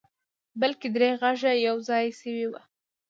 [0.61, 2.59] بلکې درې غږه يو ځای شوي وو.